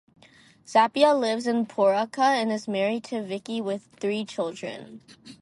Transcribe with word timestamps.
Zappia 0.65 1.13
lives 1.15 1.45
in 1.45 1.67
Pooraka 1.67 2.23
and 2.23 2.51
is 2.51 2.67
married 2.67 3.03
to 3.03 3.21
Vicki 3.21 3.61
with 3.61 3.87
three 3.99 4.25
children. 4.25 5.01